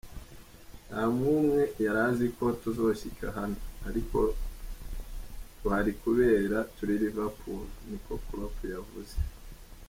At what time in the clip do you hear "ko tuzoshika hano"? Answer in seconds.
2.37-3.59